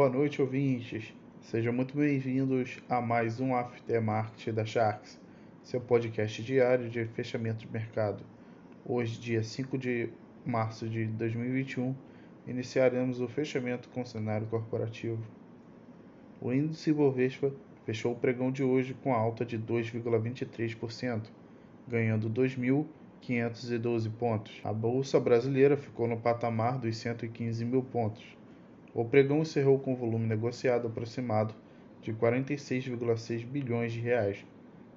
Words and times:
Boa 0.00 0.08
noite, 0.08 0.40
ouvintes. 0.40 1.12
Sejam 1.42 1.74
muito 1.74 1.94
bem-vindos 1.94 2.78
a 2.88 3.02
mais 3.02 3.38
um 3.38 3.54
Aftermarket 3.54 4.50
da 4.50 4.64
Sharks, 4.64 5.20
seu 5.62 5.78
podcast 5.78 6.42
diário 6.42 6.88
de 6.88 7.04
fechamento 7.04 7.66
de 7.66 7.70
mercado. 7.70 8.24
Hoje, 8.82 9.20
dia 9.20 9.42
5 9.42 9.76
de 9.76 10.08
março 10.42 10.88
de 10.88 11.04
2021, 11.04 11.94
iniciaremos 12.46 13.20
o 13.20 13.28
fechamento 13.28 13.90
com 13.90 14.00
o 14.00 14.06
cenário 14.06 14.46
corporativo. 14.46 15.22
O 16.40 16.50
índice 16.50 16.94
Bovespa 16.94 17.52
fechou 17.84 18.12
o 18.12 18.16
pregão 18.16 18.50
de 18.50 18.62
hoje 18.62 18.96
com 19.02 19.12
alta 19.12 19.44
de 19.44 19.58
2,23%, 19.58 21.24
ganhando 21.86 22.30
2.512 22.30 24.10
pontos. 24.18 24.62
A 24.64 24.72
bolsa 24.72 25.20
brasileira 25.20 25.76
ficou 25.76 26.08
no 26.08 26.16
patamar 26.16 26.78
dos 26.78 26.96
115 26.96 27.66
mil 27.66 27.82
pontos. 27.82 28.39
O 28.92 29.04
pregão 29.04 29.42
encerrou 29.42 29.78
com 29.78 29.94
volume 29.94 30.26
negociado 30.26 30.88
aproximado 30.88 31.54
de 32.02 32.12
46,6 32.12 33.46
bilhões 33.46 33.92
de 33.92 34.00
reais, 34.00 34.44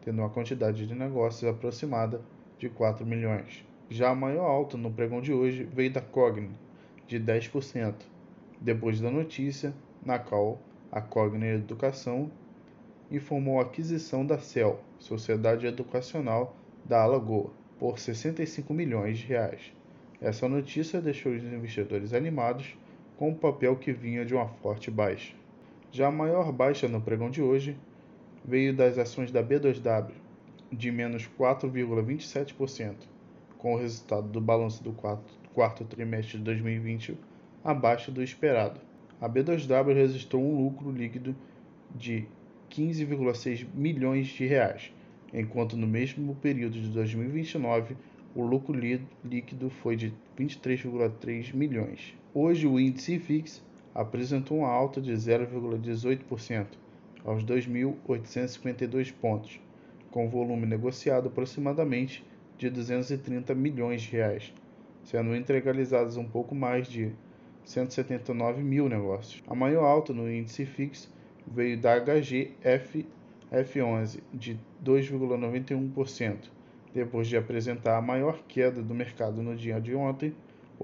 tendo 0.01 0.19
uma 0.19 0.29
quantidade 0.29 0.87
de 0.87 0.95
negócios 0.95 1.49
aproximada 1.49 2.21
de 2.57 2.69
4 2.69 3.05
milhões. 3.05 3.63
Já 3.89 4.09
a 4.09 4.15
maior 4.15 4.45
alta 4.45 4.77
no 4.77 4.91
pregão 4.91 5.21
de 5.21 5.31
hoje 5.31 5.63
veio 5.63 5.91
da 5.91 6.01
Cogni, 6.01 6.49
de 7.05 7.19
10%, 7.19 7.93
depois 8.59 8.99
da 8.99 9.11
notícia 9.11 9.73
na 10.03 10.17
qual 10.17 10.59
a 10.91 10.99
Cogni 10.99 11.47
Educação 11.47 12.31
informou 13.11 13.59
a 13.59 13.63
aquisição 13.63 14.25
da 14.25 14.39
CEL, 14.39 14.79
Sociedade 14.97 15.67
Educacional 15.67 16.55
da 16.83 17.03
Alagoa, 17.03 17.51
por 17.77 17.99
65 17.99 18.73
milhões 18.73 19.19
de 19.19 19.27
reais. 19.27 19.71
Essa 20.19 20.49
notícia 20.49 20.99
deixou 20.99 21.33
os 21.33 21.43
investidores 21.43 22.13
animados 22.13 22.75
com 23.23 23.31
o 23.31 23.35
papel 23.35 23.77
que 23.77 23.93
vinha 23.93 24.25
de 24.25 24.35
uma 24.35 24.49
forte 24.49 24.91
baixa. 24.91 25.33
Já 25.93 26.09
a 26.09 26.11
maior 26.11 26.51
baixa 26.51 26.89
no 26.89 26.99
pregão 26.99 27.29
de 27.29 27.41
hoje 27.41 27.77
veio 28.43 28.75
das 28.75 28.97
ações 28.97 29.31
da 29.31 29.41
B2W, 29.41 30.11
de 30.69 30.91
menos 30.91 31.29
4,27%, 31.39 32.95
com 33.57 33.75
o 33.75 33.77
resultado 33.77 34.27
do 34.27 34.41
balanço 34.41 34.83
do 34.83 34.91
quarto, 34.91 35.39
quarto 35.53 35.85
trimestre 35.85 36.37
de 36.37 36.43
2020 36.43 37.17
abaixo 37.63 38.11
do 38.11 38.21
esperado. 38.21 38.81
A 39.21 39.29
B2W 39.29 39.93
registrou 39.93 40.43
um 40.43 40.61
lucro 40.61 40.91
líquido 40.91 41.33
de 41.95 42.25
15,6 42.71 43.65
milhões 43.73 44.27
de 44.27 44.45
reais, 44.45 44.93
enquanto 45.33 45.77
no 45.77 45.87
mesmo 45.87 46.35
período 46.35 46.73
de 46.73 46.89
2029 46.89 47.95
o 48.35 48.43
lucro 48.43 48.77
líquido 49.23 49.69
foi 49.69 49.95
de 49.95 50.13
23,3 50.37 51.53
milhões. 51.53 52.21
Hoje 52.35 52.65
o 52.65 52.79
índice 52.79 53.19
FIX 53.19 53.61
apresentou 53.93 54.57
uma 54.57 54.67
alta 54.67 54.99
de 54.99 55.11
0,18% 55.13 56.65
aos 57.23 57.43
2.852 57.45 59.13
pontos, 59.13 59.59
com 60.09 60.27
volume 60.27 60.65
negociado 60.65 61.27
aproximadamente 61.27 62.25
de 62.57 62.71
230 62.71 63.53
milhões 63.53 64.01
de 64.01 64.13
reais, 64.13 64.51
sendo 65.03 65.35
integralizados 65.35 66.17
um 66.17 66.25
pouco 66.25 66.55
mais 66.55 66.87
de 66.87 67.11
179 67.65 68.63
mil 68.63 68.89
negócios. 68.89 69.43
A 69.45 69.53
maior 69.53 69.85
alta 69.85 70.11
no 70.11 70.27
índice 70.27 70.65
FIX 70.65 71.07
veio 71.45 71.79
da 71.79 71.99
HGF 71.99 73.05
F11 73.51 74.21
de 74.33 74.59
2,91%. 74.83 76.49
Depois 76.95 77.27
de 77.27 77.37
apresentar 77.37 77.95
a 77.95 78.01
maior 78.01 78.39
queda 78.47 78.81
do 78.81 78.95
mercado 78.95 79.43
no 79.43 79.55
dia 79.55 79.79
de 79.79 79.93
ontem, 79.93 80.33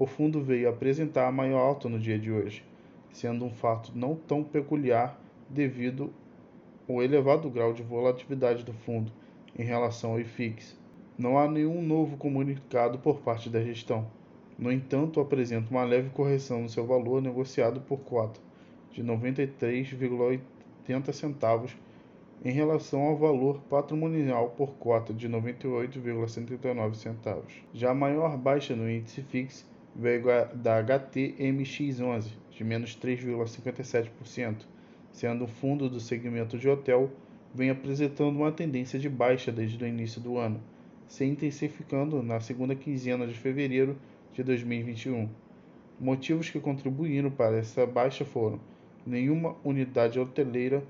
o 0.00 0.06
fundo 0.06 0.40
veio 0.40 0.68
apresentar 0.70 1.28
a 1.28 1.32
maior 1.32 1.58
alta 1.58 1.86
no 1.86 1.98
dia 1.98 2.18
de 2.18 2.32
hoje, 2.32 2.64
sendo 3.12 3.44
um 3.44 3.50
fato 3.50 3.92
não 3.94 4.14
tão 4.14 4.42
peculiar 4.42 5.20
devido 5.46 6.10
ao 6.88 7.02
elevado 7.02 7.50
grau 7.50 7.74
de 7.74 7.82
volatilidade 7.82 8.64
do 8.64 8.72
fundo 8.72 9.12
em 9.58 9.62
relação 9.62 10.12
ao 10.12 10.20
IFIX. 10.20 10.74
Não 11.18 11.38
há 11.38 11.46
nenhum 11.46 11.82
novo 11.82 12.16
comunicado 12.16 12.98
por 12.98 13.20
parte 13.20 13.50
da 13.50 13.62
gestão. 13.62 14.06
No 14.58 14.72
entanto, 14.72 15.20
apresenta 15.20 15.70
uma 15.70 15.84
leve 15.84 16.08
correção 16.08 16.62
no 16.62 16.68
seu 16.70 16.86
valor 16.86 17.20
negociado 17.20 17.82
por 17.82 17.98
cota, 17.98 18.40
de 18.92 19.04
93,80 19.04 21.12
centavos 21.12 21.76
em 22.42 22.52
relação 22.52 23.02
ao 23.02 23.18
valor 23.18 23.60
patrimonial 23.68 24.54
por 24.56 24.70
cota 24.76 25.12
de 25.12 25.28
98,79 25.28 26.94
centavos. 26.94 27.52
Já 27.74 27.90
a 27.90 27.94
maior 27.94 28.38
baixa 28.38 28.74
no 28.74 28.90
índice 28.90 29.20
FIX 29.20 29.68
veio 29.94 30.22
da 30.54 30.82
HTMX11, 30.82 32.32
de 32.50 32.64
menos 32.64 32.96
3,57%, 32.96 34.64
sendo 35.12 35.44
o 35.44 35.48
fundo 35.48 35.88
do 35.88 36.00
segmento 36.00 36.58
de 36.58 36.68
hotel 36.68 37.10
vem 37.54 37.70
apresentando 37.70 38.36
uma 38.36 38.52
tendência 38.52 38.98
de 38.98 39.08
baixa 39.08 39.50
desde 39.50 39.82
o 39.82 39.86
início 39.86 40.20
do 40.20 40.38
ano, 40.38 40.60
se 41.08 41.24
intensificando 41.24 42.22
na 42.22 42.38
segunda 42.40 42.74
quinzena 42.74 43.26
de 43.26 43.34
fevereiro 43.34 43.96
de 44.32 44.42
2021. 44.42 45.28
Motivos 45.98 46.48
que 46.48 46.60
contribuíram 46.60 47.30
para 47.30 47.56
essa 47.58 47.84
baixa 47.84 48.24
foram 48.24 48.60
nenhuma 49.04 49.56
unidade 49.64 50.20
hoteleira 50.20 50.82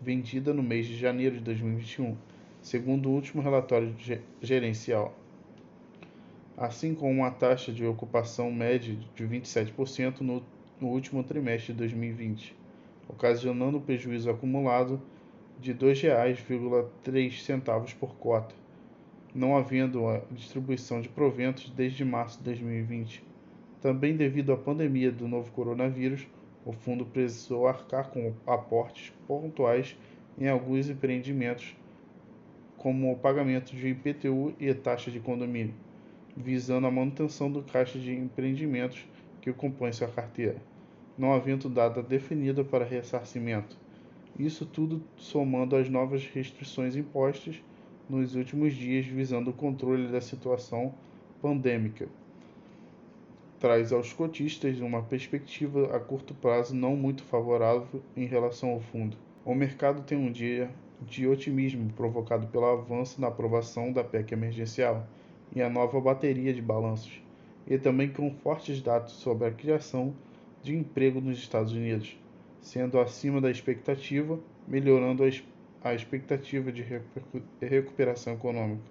vendida 0.00 0.54
no 0.54 0.62
mês 0.62 0.86
de 0.86 0.96
janeiro 0.96 1.36
de 1.36 1.42
2021, 1.42 2.16
segundo 2.62 3.08
o 3.08 3.12
último 3.12 3.42
relatório 3.42 3.94
gerencial 4.40 5.14
assim 6.58 6.92
como 6.92 7.12
uma 7.12 7.30
taxa 7.30 7.72
de 7.72 7.86
ocupação 7.86 8.50
média 8.50 8.96
de 9.14 9.24
27% 9.24 10.20
no, 10.20 10.42
último 10.80 11.22
trimestre 11.22 11.72
de 11.72 11.78
2020, 11.78 12.56
ocasionando 13.08 13.78
um 13.78 13.80
prejuízo 13.80 14.28
acumulado 14.28 15.00
de 15.60 15.70
R$ 15.70 15.78
2,03 15.78 17.94
por 17.94 18.16
cota, 18.16 18.56
não 19.32 19.56
havendo 19.56 20.08
a 20.08 20.20
distribuição 20.32 21.00
de 21.00 21.08
proventos 21.08 21.70
desde 21.70 22.04
março 22.04 22.38
de 22.38 22.44
2020. 22.44 23.22
Também 23.80 24.16
devido 24.16 24.52
à 24.52 24.56
pandemia 24.56 25.12
do 25.12 25.28
novo 25.28 25.52
coronavírus, 25.52 26.26
o 26.66 26.72
fundo 26.72 27.06
precisou 27.06 27.68
arcar 27.68 28.10
com 28.10 28.34
aportes 28.44 29.12
pontuais 29.28 29.96
em 30.36 30.48
alguns 30.48 30.88
empreendimentos, 30.88 31.76
como 32.76 33.12
o 33.12 33.16
pagamento 33.16 33.76
de 33.76 33.88
IPTU 33.88 34.54
e 34.58 34.74
taxa 34.74 35.08
de 35.08 35.20
condomínio 35.20 35.74
visando 36.38 36.86
a 36.86 36.90
manutenção 36.90 37.50
do 37.50 37.62
caixa 37.62 37.98
de 37.98 38.14
empreendimentos 38.14 39.04
que 39.40 39.52
compõe 39.52 39.92
sua 39.92 40.06
carteira, 40.06 40.56
não 41.18 41.32
havendo 41.32 41.68
data 41.68 42.00
definida 42.00 42.62
para 42.62 42.84
ressarcimento. 42.84 43.76
Isso 44.38 44.64
tudo 44.64 45.02
somando 45.16 45.74
as 45.74 45.88
novas 45.88 46.24
restrições 46.24 46.94
impostas 46.94 47.60
nos 48.08 48.36
últimos 48.36 48.72
dias 48.74 49.04
visando 49.04 49.50
o 49.50 49.52
controle 49.52 50.06
da 50.06 50.20
situação 50.20 50.94
pandêmica. 51.42 52.08
Traz 53.58 53.92
aos 53.92 54.12
cotistas 54.12 54.78
uma 54.78 55.02
perspectiva 55.02 55.94
a 55.94 55.98
curto 55.98 56.32
prazo 56.34 56.72
não 56.72 56.94
muito 56.94 57.24
favorável 57.24 58.00
em 58.16 58.26
relação 58.26 58.70
ao 58.70 58.80
fundo. 58.80 59.16
O 59.44 59.56
mercado 59.56 60.02
tem 60.02 60.16
um 60.16 60.30
dia 60.30 60.70
de 61.02 61.26
otimismo 61.26 61.92
provocado 61.94 62.46
pelo 62.46 62.66
avanço 62.66 63.20
na 63.20 63.26
aprovação 63.26 63.92
da 63.92 64.04
PEC 64.04 64.32
emergencial 64.32 65.04
e 65.54 65.62
a 65.62 65.68
nova 65.68 66.00
bateria 66.00 66.52
de 66.52 66.62
balanços, 66.62 67.22
e 67.66 67.78
também 67.78 68.08
com 68.08 68.30
fortes 68.30 68.80
dados 68.80 69.12
sobre 69.12 69.46
a 69.46 69.50
criação 69.50 70.14
de 70.62 70.76
emprego 70.76 71.20
nos 71.20 71.38
Estados 71.38 71.72
Unidos, 71.72 72.18
sendo 72.60 72.98
acima 72.98 73.40
da 73.40 73.50
expectativa, 73.50 74.38
melhorando 74.66 75.22
a 75.82 75.94
expectativa 75.94 76.72
de 76.72 76.84
recuperação 77.60 78.34
econômica. 78.34 78.82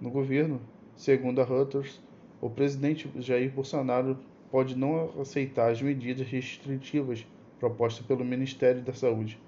No 0.00 0.10
governo, 0.10 0.60
segundo 0.96 1.40
a 1.40 1.44
Reuters, 1.44 2.00
o 2.40 2.48
presidente 2.48 3.10
Jair 3.18 3.50
Bolsonaro 3.50 4.18
pode 4.50 4.76
não 4.76 5.10
aceitar 5.20 5.70
as 5.70 5.80
medidas 5.82 6.26
restritivas 6.26 7.26
propostas 7.58 8.04
pelo 8.06 8.24
Ministério 8.24 8.80
da 8.80 8.94
Saúde, 8.94 9.38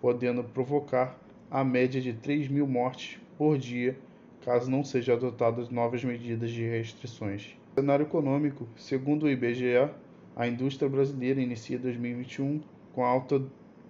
podendo 0.00 0.42
provocar 0.42 1.18
a 1.50 1.62
média 1.62 2.00
de 2.00 2.12
3 2.12 2.48
mil 2.48 2.66
mortes 2.66 3.18
por 3.36 3.58
dia 3.58 3.96
caso 4.44 4.70
não 4.70 4.84
sejam 4.84 5.14
adotadas 5.14 5.70
novas 5.70 6.02
medidas 6.04 6.50
de 6.50 6.62
restrições. 6.62 7.56
No 7.76 7.82
cenário 7.82 8.04
econômico, 8.04 8.66
segundo 8.76 9.24
o 9.24 9.30
IBGE, 9.30 9.90
a 10.36 10.46
indústria 10.46 10.88
brasileira 10.88 11.40
inicia 11.40 11.78
2021 11.78 12.60
com 12.92 13.04
alta 13.04 13.42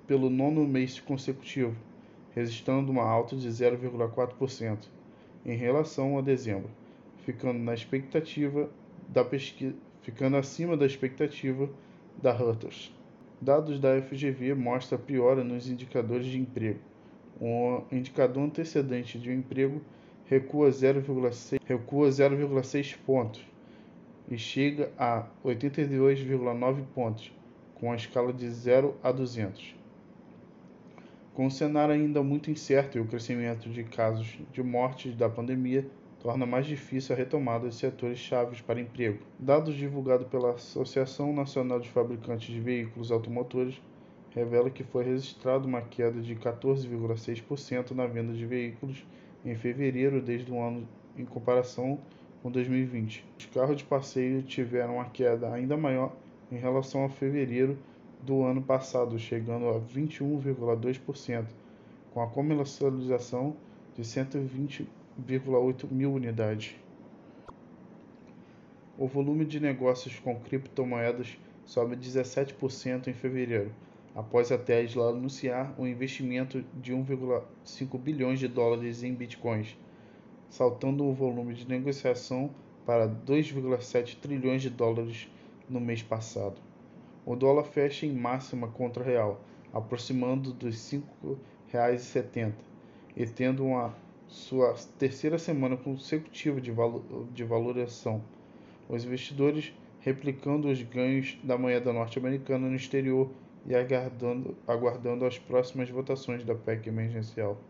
pelo 0.07 0.31
nono 0.31 0.67
mês 0.67 0.99
consecutivo, 0.99 1.77
registrando 2.35 2.91
uma 2.91 3.05
alta 3.05 3.37
de 3.37 3.49
0,4% 3.49 4.79
em 5.45 5.57
relação 5.57 6.19
a 6.19 6.23
dezembro, 6.23 6.71
ficando 7.25 7.59
na 7.59 7.75
expectativa 7.75 8.71
da 9.09 9.25
pesquisa, 9.25 9.75
ficando 10.03 10.37
acima 10.37 10.77
da 10.77 10.87
expectativa 10.87 11.69
da 12.23 12.33
Reuters. 12.33 12.95
Dados 13.41 13.79
da 13.79 14.01
FGV 14.01 14.55
mostram 14.55 14.99
piora 14.99 15.45
nos 15.45 15.69
indicadores 15.69 16.27
de 16.27 16.39
emprego. 16.39 16.81
O 17.41 17.83
indicador 17.93 18.43
antecedente 18.43 19.19
de 19.19 19.31
um 19.31 19.35
emprego 19.35 19.81
recua 20.29 20.69
0,6 20.69 21.59
recua 21.65 22.09
0,6 22.09 22.97
pontos 23.07 23.45
e 24.31 24.37
chega 24.37 24.93
a 24.99 25.27
82,9 25.43 26.85
pontos, 26.95 27.33
com 27.75 27.91
a 27.91 27.97
escala 27.97 28.31
de 28.31 28.49
0 28.51 28.95
a 29.03 29.11
200. 29.11 29.75
Com 31.33 31.47
o 31.47 31.51
cenário 31.51 31.95
ainda 31.95 32.23
muito 32.23 32.51
incerto 32.51 32.99
e 32.99 33.01
o 33.01 33.07
crescimento 33.07 33.71
de 33.71 33.85
casos 33.85 34.39
de 34.53 34.63
mortes 34.63 35.15
da 35.15 35.31
pandemia, 35.31 35.87
torna 36.21 36.45
mais 36.45 36.67
difícil 36.67 37.15
a 37.15 37.19
retomada 37.19 37.69
de 37.69 37.75
setores 37.75 38.19
chaves 38.19 38.61
para 38.61 38.81
emprego. 38.81 39.21
Dados 39.39 39.77
divulgados 39.77 40.27
pela 40.27 40.51
Associação 40.51 41.33
Nacional 41.33 41.81
de 41.81 41.89
Fabricantes 41.89 42.53
de 42.53 42.61
Veículos 42.61 43.11
Automotores 43.11 43.81
revelam 44.35 44.69
que 44.69 44.85
foi 44.85 45.05
registrada 45.05 45.67
uma 45.67 45.81
queda 45.81 46.21
de 46.21 46.35
14,6% 46.35 47.93
na 47.93 48.07
venda 48.07 48.35
de 48.35 48.45
veículos 48.45 49.07
em 49.45 49.55
fevereiro 49.55 50.21
desde 50.21 50.51
o 50.51 50.61
ano 50.61 50.87
em 51.17 51.25
comparação 51.25 51.99
com 52.43 52.51
2020. 52.51 53.25
Os 53.39 53.47
carros 53.47 53.77
de 53.77 53.85
passeio 53.85 54.43
tiveram 54.43 54.95
uma 54.95 55.07
queda 55.07 55.53
ainda 55.53 55.77
maior 55.77 56.15
em 56.51 56.57
relação 56.57 57.05
a 57.05 57.09
fevereiro 57.09 57.79
do 58.23 58.43
ano 58.43 58.63
passado, 58.63 59.19
chegando 59.19 59.69
a 59.69 59.81
21,2%, 59.81 61.47
com 62.13 62.23
a 62.23 62.27
comercialização 62.27 63.57
de 63.95 64.03
120,8 64.03 65.91
mil 65.91 66.13
unidades. 66.13 66.75
O 68.97 69.07
volume 69.07 69.45
de 69.45 69.61
negócios 69.61 70.19
com 70.19 70.35
criptomoedas 70.41 71.39
sobe 71.65 71.97
17% 71.97 73.07
em 73.07 73.13
fevereiro, 73.13 73.71
após 74.19 74.51
a 74.51 74.59
Tesla 74.59 75.11
anunciar 75.11 75.73
um 75.79 75.87
investimento 75.87 76.65
de 76.75 76.93
1,5 76.93 77.97
bilhões 78.01 78.41
de 78.41 78.49
dólares 78.49 79.05
em 79.05 79.15
bitcoins, 79.15 79.79
saltando 80.51 81.05
o 81.05 81.15
volume 81.15 81.55
de 81.55 81.69
negociação 81.69 82.51
para 82.85 83.09
2,7 83.09 84.19
trilhões 84.19 84.61
de 84.61 84.71
dólares 84.71 85.31
no 85.71 85.79
mês 85.79 86.03
passado. 86.03 86.61
O 87.25 87.37
dólar 87.37 87.63
fecha 87.63 88.07
em 88.07 88.13
máxima 88.13 88.67
contra 88.67 89.05
o 89.05 89.07
real, 89.07 89.41
aproximando 89.73 90.53
dos 90.53 90.91
R$ 90.91 91.01
5,70 91.73 92.55
e 93.17 93.25
tendo 93.25 93.67
uma 93.67 93.95
sua 94.27 94.75
terceira 94.99 95.39
semana 95.39 95.77
consecutiva 95.77 96.61
de, 96.61 96.73
valo, 96.73 97.29
de 97.33 97.45
valorização. 97.45 98.21
Os 98.89 99.05
investidores 99.05 99.73
replicando 100.01 100.67
os 100.67 100.83
ganhos 100.83 101.39
da 101.45 101.57
moeda 101.57 101.93
norte-americana 101.93 102.69
no 102.69 102.75
exterior 102.75 103.31
e 103.69 103.75
aguardando, 103.75 104.57
aguardando 104.67 105.27
as 105.27 105.39
próximas 105.39 105.91
votações 105.91 106.43
da 106.43 106.55
PEC 106.55 106.89
emergencial. 106.89 107.61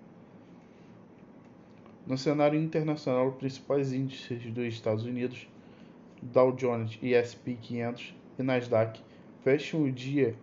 No 2.07 2.17
cenário 2.17 2.59
internacional, 2.59 3.29
os 3.29 3.35
principais 3.35 3.93
índices 3.93 4.45
dos 4.53 4.65
Estados 4.65 5.05
Unidos, 5.05 5.49
Dow 6.23 6.53
Jones 6.53 6.97
e 7.03 7.15
S&P 7.15 7.55
500 7.61 8.15
e 8.39 8.43
Nasdaq, 8.45 9.03
fecham 9.43 9.83
o 9.83 9.91
dia 9.91 10.37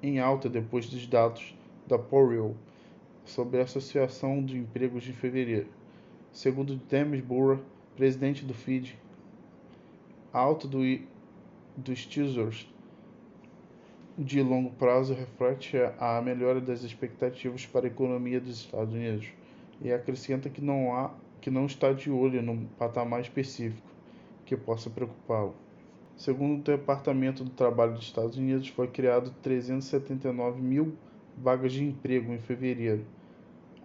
em 0.00 0.20
alta 0.20 0.48
depois 0.48 0.88
dos 0.88 1.04
dados 1.08 1.58
da 1.88 1.98
Powell 1.98 2.54
sobre 3.24 3.58
a 3.58 3.64
Associação 3.64 4.44
de 4.44 4.56
Empregos 4.56 5.02
de 5.02 5.12
fevereiro. 5.12 5.66
Segundo 6.32 6.76
Demis 6.76 7.20
Burra, 7.20 7.60
presidente 7.96 8.44
do 8.44 8.54
FID, 8.54 8.96
a 10.32 10.38
alta 10.38 10.68
do, 10.68 10.78
dos 11.76 12.06
Teasers 12.06 12.68
de 14.20 14.42
longo 14.42 14.68
prazo 14.72 15.14
reflete 15.14 15.78
a 15.98 16.20
melhora 16.20 16.60
das 16.60 16.82
expectativas 16.82 17.64
para 17.64 17.86
a 17.86 17.88
economia 17.88 18.38
dos 18.38 18.58
Estados 18.58 18.92
Unidos 18.92 19.28
e 19.80 19.90
acrescenta 19.90 20.50
que 20.50 20.60
não 20.60 20.94
há 20.94 21.10
que 21.40 21.50
não 21.50 21.64
está 21.64 21.90
de 21.90 22.10
olho 22.10 22.42
num 22.42 22.66
patamar 22.78 23.22
específico 23.22 23.88
que 24.44 24.54
possa 24.54 24.90
preocupá-lo. 24.90 25.54
Segundo 26.18 26.60
o 26.60 26.62
Departamento 26.62 27.42
do 27.42 27.48
Trabalho 27.48 27.94
dos 27.94 28.04
Estados 28.04 28.36
Unidos, 28.36 28.68
foi 28.68 28.88
criado 28.88 29.34
379 29.40 30.60
mil 30.60 30.92
vagas 31.34 31.72
de 31.72 31.82
emprego 31.82 32.30
em 32.34 32.38
fevereiro, 32.38 33.06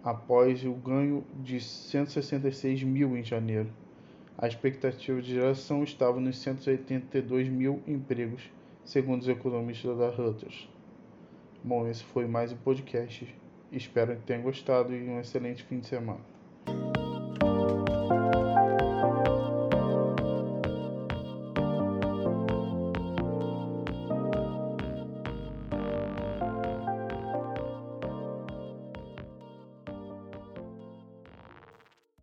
após 0.04 0.62
o 0.66 0.72
ganho 0.74 1.24
de 1.42 1.58
166 1.58 2.82
mil 2.82 3.16
em 3.16 3.24
janeiro. 3.24 3.70
A 4.36 4.46
expectativa 4.46 5.22
de 5.22 5.32
geração 5.32 5.82
estava 5.82 6.20
nos 6.20 6.36
182 6.42 7.48
mil 7.48 7.82
empregos, 7.86 8.50
segundo 8.86 9.20
os 9.20 9.28
economistas 9.28 9.98
da 9.98 10.10
Reuters. 10.10 10.68
Bom, 11.62 11.88
esse 11.88 12.04
foi 12.04 12.24
mais 12.24 12.52
um 12.52 12.56
podcast. 12.56 13.26
Espero 13.72 14.14
que 14.14 14.22
tenham 14.22 14.42
gostado 14.42 14.94
e 14.94 15.08
um 15.08 15.18
excelente 15.18 15.64
fim 15.64 15.80
de 15.80 15.88
semana. 15.88 16.35